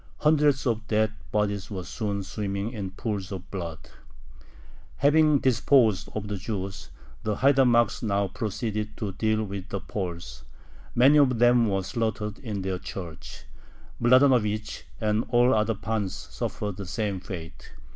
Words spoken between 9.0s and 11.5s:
deal with the Poles. Many of